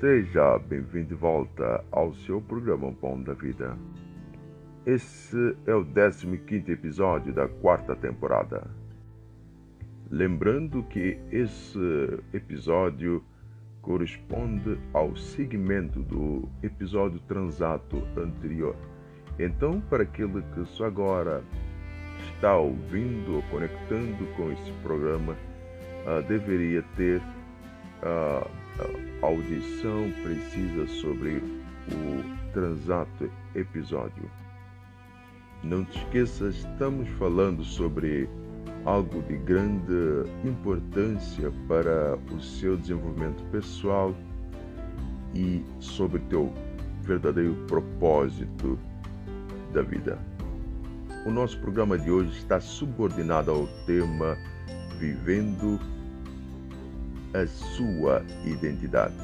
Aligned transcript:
Seja 0.00 0.58
bem-vindo 0.58 1.08
de 1.08 1.14
volta 1.14 1.82
ao 1.90 2.12
seu 2.12 2.38
programa 2.38 2.92
Pão 2.92 3.22
da 3.22 3.32
Vida. 3.32 3.78
Esse 4.84 5.56
é 5.64 5.74
o 5.74 5.86
15 5.86 6.70
episódio 6.70 7.32
da 7.32 7.48
quarta 7.48 7.96
temporada. 7.96 8.70
Lembrando 10.10 10.82
que 10.82 11.18
esse 11.32 11.78
episódio 12.34 13.24
corresponde 13.80 14.78
ao 14.92 15.16
segmento 15.16 16.00
do 16.02 16.46
episódio 16.62 17.18
transato 17.20 17.96
anterior. 18.18 18.76
Então, 19.38 19.80
para 19.80 20.02
aquele 20.02 20.42
que 20.52 20.66
só 20.66 20.84
agora 20.84 21.42
está 22.34 22.54
ouvindo 22.54 23.36
ou 23.36 23.42
conectando 23.44 24.26
com 24.36 24.52
esse 24.52 24.72
programa, 24.82 25.32
uh, 25.32 26.22
deveria 26.28 26.82
ter 26.96 27.22
uh, 28.02 28.65
audição 29.22 30.12
precisa 30.22 30.86
sobre 30.86 31.36
o 31.36 32.52
transato 32.52 33.30
episódio. 33.54 34.30
Não 35.62 35.84
te 35.84 35.98
esqueças, 35.98 36.56
estamos 36.56 37.08
falando 37.18 37.64
sobre 37.64 38.28
algo 38.84 39.22
de 39.22 39.36
grande 39.38 40.28
importância 40.44 41.52
para 41.66 42.16
o 42.32 42.40
seu 42.40 42.76
desenvolvimento 42.76 43.42
pessoal 43.50 44.14
e 45.34 45.64
sobre 45.80 46.20
teu 46.30 46.52
verdadeiro 47.02 47.54
propósito 47.66 48.78
da 49.72 49.82
vida. 49.82 50.18
O 51.26 51.30
nosso 51.30 51.58
programa 51.58 51.98
de 51.98 52.10
hoje 52.10 52.38
está 52.38 52.60
subordinado 52.60 53.50
ao 53.50 53.66
tema 53.86 54.36
Vivendo 54.98 55.80
a 57.36 57.46
sua 57.46 58.24
identidade. 58.44 59.14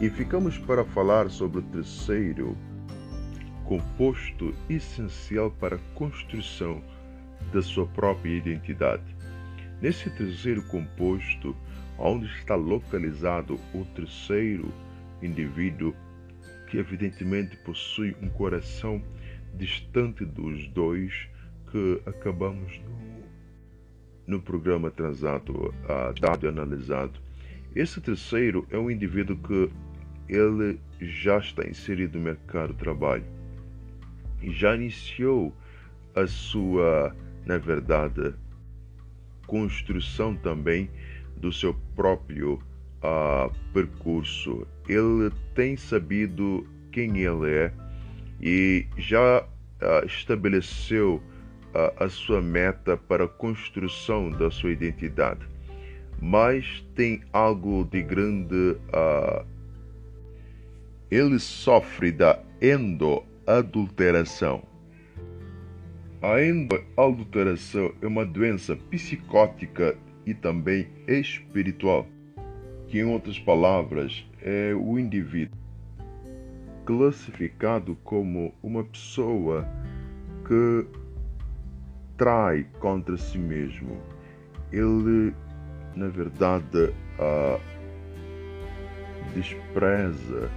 E 0.00 0.08
ficamos 0.08 0.56
para 0.58 0.84
falar 0.84 1.30
sobre 1.30 1.58
o 1.58 1.62
terceiro 1.62 2.56
composto 3.64 4.54
essencial 4.68 5.50
para 5.50 5.76
a 5.76 5.94
construção 5.94 6.82
da 7.52 7.60
sua 7.60 7.86
própria 7.86 8.36
identidade. 8.36 9.04
Nesse 9.80 10.08
terceiro 10.10 10.62
composto, 10.68 11.54
onde 11.98 12.26
está 12.26 12.54
localizado 12.54 13.60
o 13.74 13.84
terceiro 13.94 14.72
indivíduo, 15.22 15.94
que 16.68 16.78
evidentemente 16.78 17.56
possui 17.58 18.16
um 18.22 18.28
coração 18.30 19.02
distante 19.54 20.24
dos 20.24 20.66
dois 20.68 21.28
que 21.70 22.02
acabamos 22.06 22.80
no 22.80 23.11
no 24.26 24.40
programa 24.40 24.90
Transato 24.90 25.52
uh, 25.52 26.20
dado 26.20 26.46
e 26.46 26.48
analisado. 26.48 27.18
Esse 27.74 28.00
terceiro 28.00 28.66
é 28.70 28.78
um 28.78 28.90
indivíduo 28.90 29.36
que 29.36 29.70
ele 30.28 30.78
já 31.00 31.38
está 31.38 31.66
inserido 31.66 32.18
no 32.18 32.24
mercado 32.24 32.72
de 32.72 32.78
trabalho 32.78 33.24
e 34.40 34.50
já 34.50 34.74
iniciou 34.74 35.54
a 36.14 36.26
sua, 36.26 37.14
na 37.46 37.58
verdade, 37.58 38.34
construção 39.46 40.34
também 40.36 40.90
do 41.36 41.52
seu 41.52 41.74
próprio 41.96 42.54
uh, 43.02 43.52
percurso. 43.72 44.66
Ele 44.88 45.30
tem 45.54 45.76
sabido 45.76 46.66
quem 46.90 47.18
ele 47.18 47.50
é 47.50 47.72
e 48.40 48.86
já 48.98 49.42
uh, 49.42 50.06
estabeleceu 50.06 51.22
a, 51.74 52.04
a 52.04 52.08
sua 52.08 52.40
meta 52.40 52.96
para 52.96 53.24
a 53.24 53.28
construção 53.28 54.30
da 54.30 54.50
sua 54.50 54.70
identidade, 54.70 55.46
mas 56.20 56.84
tem 56.94 57.20
algo 57.32 57.84
de 57.84 58.02
grande. 58.02 58.76
Uh, 58.88 59.44
ele 61.10 61.38
sofre 61.38 62.10
da 62.10 62.40
endoadulteração. 62.60 64.62
A 66.22 66.42
endoadulteração 66.42 67.92
é 68.00 68.06
uma 68.06 68.24
doença 68.24 68.74
psicótica 68.76 69.94
e 70.24 70.32
também 70.32 70.88
espiritual, 71.06 72.06
que, 72.88 73.00
em 73.00 73.04
outras 73.04 73.38
palavras, 73.38 74.24
é 74.40 74.72
o 74.74 74.98
indivíduo 74.98 75.62
classificado 76.84 77.96
como 78.02 78.52
uma 78.62 78.84
pessoa 78.84 79.66
que 80.46 80.86
trai 82.22 82.64
contra 82.78 83.16
si 83.16 83.36
mesmo. 83.36 84.00
Ele, 84.70 85.34
na 85.96 86.06
verdade, 86.06 86.94
uh, 87.18 87.60
despreza 89.34 90.48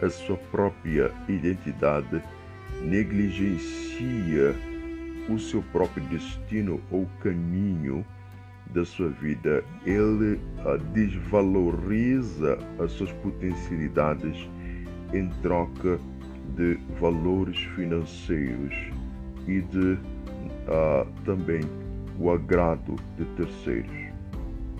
a 0.00 0.08
sua 0.08 0.38
própria 0.50 1.12
identidade, 1.28 2.22
negligencia 2.80 4.54
o 5.28 5.38
seu 5.38 5.62
próprio 5.72 6.02
destino 6.06 6.80
ou 6.90 7.06
caminho 7.20 8.02
da 8.72 8.82
sua 8.82 9.10
vida. 9.10 9.62
Ele 9.84 10.40
uh, 10.64 10.78
desvaloriza 10.94 12.56
as 12.82 12.92
suas 12.92 13.12
potencialidades 13.12 14.48
em 15.12 15.28
troca 15.42 15.98
de 16.56 16.78
valores 16.98 17.58
financeiros 17.76 18.74
e 19.46 19.60
de 19.60 19.98
uh, 20.68 21.06
também 21.24 21.60
o 22.18 22.30
agrado 22.30 22.96
de 23.16 23.24
terceiros. 23.36 24.08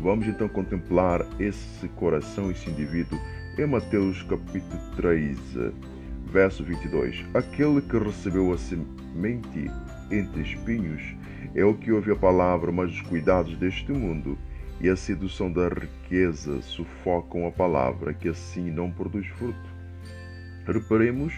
Vamos 0.00 0.26
então 0.26 0.48
contemplar 0.48 1.26
esse 1.40 1.88
coração, 1.88 2.50
esse 2.50 2.68
indivíduo, 2.68 3.18
em 3.58 3.66
Mateus 3.66 4.22
capítulo 4.24 4.80
3, 4.96 5.38
verso 6.26 6.62
22. 6.62 7.24
Aquele 7.34 7.80
que 7.80 7.96
recebeu 7.98 8.52
a 8.52 8.58
semente 8.58 9.70
entre 10.10 10.42
espinhos 10.42 11.02
é 11.54 11.64
o 11.64 11.74
que 11.74 11.92
ouve 11.92 12.12
a 12.12 12.16
palavra, 12.16 12.70
mas 12.70 12.92
os 12.92 13.00
cuidados 13.02 13.56
deste 13.56 13.90
mundo 13.92 14.36
e 14.80 14.88
a 14.88 14.96
sedução 14.96 15.50
da 15.50 15.68
riqueza 15.68 16.60
sufocam 16.60 17.46
a 17.46 17.50
palavra, 17.50 18.12
que 18.12 18.28
assim 18.28 18.70
não 18.70 18.90
produz 18.90 19.26
fruto. 19.28 19.76
Reparemos, 20.66 21.32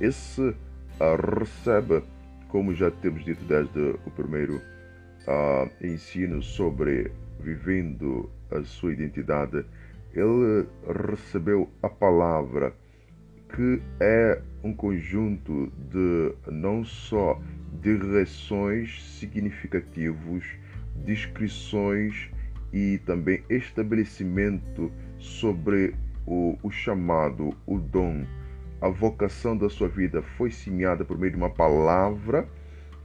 esse 0.00 0.42
uh, 0.42 1.38
recebe 1.38 2.02
como 2.48 2.74
já 2.74 2.90
temos 2.90 3.24
dito 3.24 3.44
desde 3.44 3.98
o 4.06 4.10
primeiro 4.10 4.56
uh, 4.56 5.70
ensino 5.84 6.42
sobre 6.42 7.12
vivendo 7.40 8.30
a 8.50 8.62
sua 8.64 8.92
identidade, 8.92 9.64
ele 10.12 10.66
recebeu 11.08 11.68
a 11.82 11.88
palavra, 11.88 12.74
que 13.54 13.80
é 14.00 14.40
um 14.64 14.74
conjunto 14.74 15.72
de 15.90 16.34
não 16.50 16.84
só 16.84 17.40
direções 17.80 19.02
significativos, 19.18 20.44
descrições 21.04 22.30
e 22.72 22.98
também 23.06 23.42
estabelecimento 23.48 24.90
sobre 25.18 25.94
o, 26.26 26.58
o 26.62 26.70
chamado, 26.70 27.54
o 27.66 27.78
dom 27.78 28.26
a 28.80 28.88
vocação 28.88 29.56
da 29.56 29.68
sua 29.68 29.88
vida 29.88 30.22
foi 30.36 30.50
semeada 30.50 31.04
por 31.04 31.18
meio 31.18 31.32
de 31.32 31.36
uma 31.36 31.50
palavra 31.50 32.48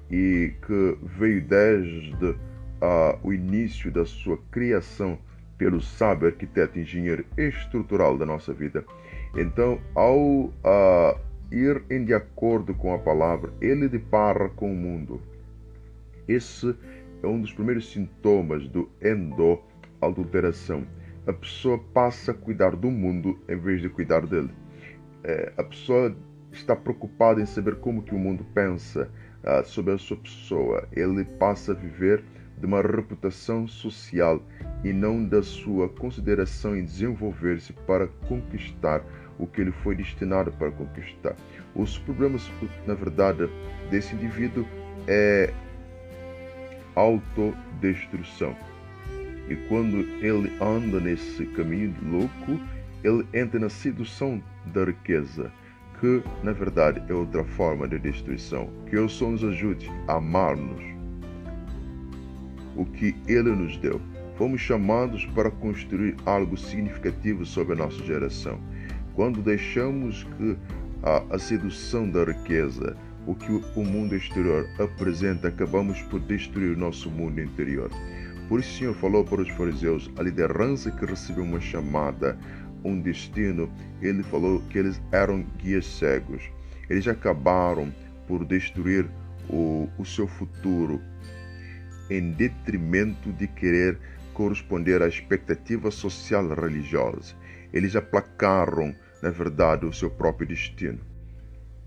e 0.10 0.54
que 0.66 0.98
veio 1.02 1.42
desde 1.42 2.26
uh, 2.26 3.18
o 3.24 3.34
início 3.34 3.92
da 3.92 4.06
sua 4.06 4.38
criação 4.52 5.18
pelo 5.58 5.82
sábio 5.82 6.28
arquiteto 6.28 6.78
engenheiro 6.78 7.26
estrutural 7.38 8.18
da 8.18 8.26
nossa 8.26 8.54
vida. 8.54 8.86
Então, 9.36 9.80
ao 9.96 10.18
uh, 10.20 11.20
ir 11.52 11.82
em 11.90 12.06
de 12.06 12.14
acordo 12.14 12.76
com 12.76 12.94
a 12.94 13.00
palavra, 13.00 13.52
ele 13.60 13.88
depara 13.88 14.50
com 14.50 14.72
o 14.72 14.76
mundo. 14.76 15.22
Esse 16.28 16.76
é 17.24 17.28
um 17.28 17.42
dos 17.42 17.52
primeiros 17.52 17.92
sintomas 17.92 18.68
do 18.68 18.90
endo-adulteração. 19.02 20.86
A 21.26 21.34
pessoa 21.34 21.80
passa 21.94 22.32
a 22.32 22.36
cuidar 22.36 22.76
do 22.76 22.92
mundo 22.92 23.40
em 23.48 23.58
vez 23.58 23.82
de 23.82 23.90
cuidar 23.90 24.28
dele 24.28 24.52
é, 25.24 25.54
a 25.58 25.64
pessoa 25.64 26.16
está 26.52 26.76
preocupada 26.76 27.42
em 27.42 27.46
saber 27.46 27.76
como 27.78 28.04
que 28.04 28.14
o 28.14 28.20
mundo 28.20 28.46
pensa 28.54 29.10
uh, 29.44 29.66
sobre 29.66 29.94
a 29.94 29.98
sua 29.98 30.18
pessoa. 30.18 30.88
Ele 30.92 31.24
passa 31.24 31.72
a 31.72 31.76
viver 31.76 32.24
de 32.58 32.66
uma 32.66 32.82
reputação 32.82 33.68
social 33.68 34.42
e 34.84 34.94
não 34.94 35.26
da 35.26 35.42
sua 35.42 35.90
consideração 35.90 36.76
em 36.76 36.84
desenvolver-se 36.84 37.74
para 37.74 38.08
conquistar 38.28 39.04
o 39.40 39.48
que 39.48 39.62
ele 39.62 39.72
foi 39.72 39.96
destinado 39.96 40.52
para 40.52 40.72
conquistar. 40.72 41.36
Os 41.76 41.98
problemas, 41.98 42.50
na 42.86 42.94
verdade, 42.94 43.50
desse 43.90 44.14
indivíduo 44.14 44.66
é 45.08 45.52
autodestruição. 46.96 48.56
E 49.50 49.56
quando 49.68 49.98
ele 50.24 50.52
anda 50.62 51.00
nesse 51.00 51.46
caminho 51.48 51.94
louco, 52.04 52.64
ele 53.04 53.26
entra 53.34 53.60
na 53.60 53.70
sedução 53.70 54.42
da 54.68 54.86
riqueza, 54.86 55.52
que 56.00 56.24
na 56.44 56.52
verdade 56.52 57.02
é 57.10 57.14
outra 57.14 57.44
forma 57.44 57.88
de 57.88 58.00
destruição. 58.00 58.70
Que 58.90 58.98
o 58.98 59.10
Senhor 59.10 59.32
nos 59.32 59.44
ajude 59.44 59.90
a 60.08 60.16
amar-nos 60.16 60.84
o 62.76 62.86
que 62.86 63.16
Ele 63.28 63.52
nos 63.52 63.78
deu, 63.78 64.02
Fomos 64.36 64.62
chamados 64.62 65.26
para 65.28 65.52
construir 65.52 66.16
algo 66.26 66.58
significativo 66.58 67.46
sobre 67.46 67.74
a 67.74 67.78
nossa 67.78 68.04
geração. 68.04 68.60
Quando 69.14 69.44
deixamos 69.44 70.24
que 70.24 70.58
a, 71.04 71.36
a 71.36 71.40
sedução 71.40 72.10
da 72.10 72.24
riqueza, 72.24 72.98
o 73.28 73.36
que 73.36 73.52
o 73.76 73.84
mundo 73.84 74.16
exterior 74.16 74.68
apresenta, 74.80 75.50
acabamos 75.50 76.02
por 76.04 76.20
destruir 76.20 76.76
o 76.76 76.80
nosso 76.80 77.12
mundo 77.12 77.40
interior. 77.40 77.92
Por 78.50 78.60
isso 78.60 78.74
o 78.74 78.78
Senhor 78.80 78.96
falou 78.96 79.24
para 79.24 79.42
os 79.42 79.50
fariseus, 79.50 80.10
a 80.18 80.24
liderança 80.24 80.90
que 80.90 81.06
recebeu 81.06 81.44
uma 81.44 81.62
chamada, 81.62 82.38
um 82.84 83.00
destino, 83.00 83.72
ele 84.02 84.24
falou 84.24 84.62
que 84.70 84.78
eles 84.78 85.02
eram 85.12 85.44
guias 85.58 85.86
cegos. 85.86 86.44
Eles 86.90 87.08
acabaram 87.08 87.94
por 88.28 88.46
destruir 88.46 89.10
o, 89.50 89.90
o 89.98 90.06
seu 90.06 90.28
futuro 90.28 91.02
em 92.10 92.32
detrimento 92.32 93.32
de 93.32 93.48
querer 93.48 93.98
corresponder 94.34 95.02
à 95.02 95.08
expectativa 95.08 95.90
social 95.92 96.48
religiosa. 96.54 97.36
Eles 97.72 97.96
aplacaram, 97.96 98.96
na 99.22 99.30
verdade, 99.30 99.86
o 99.86 99.94
seu 99.94 100.10
próprio 100.10 100.48
destino. 100.48 101.00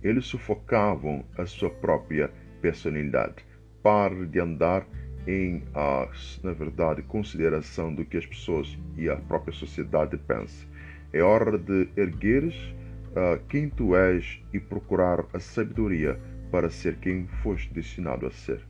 Eles 0.02 0.26
sufocavam 0.26 1.24
a 1.36 1.46
sua 1.46 1.70
própria 1.70 2.30
personalidade. 2.60 3.44
Pare 3.82 4.26
de 4.26 4.40
andar 4.40 4.86
em, 5.26 5.62
na 6.42 6.52
verdade, 6.52 7.02
consideração 7.02 7.94
do 7.94 8.04
que 8.04 8.16
as 8.16 8.26
pessoas 8.26 8.78
e 8.96 9.08
a 9.08 9.16
própria 9.16 9.52
sociedade 9.52 10.16
pensam. 10.16 10.66
É 11.12 11.22
hora 11.22 11.56
de 11.56 11.88
ergueres 11.96 12.54
uh, 13.12 13.42
quem 13.48 13.68
tu 13.68 13.96
és 13.96 14.40
e 14.52 14.60
procurar 14.60 15.24
a 15.32 15.38
sabedoria 15.38 16.18
para 16.50 16.70
ser 16.70 16.96
quem 16.96 17.26
foste 17.42 17.72
destinado 17.72 18.26
a 18.26 18.30
ser. 18.30 18.60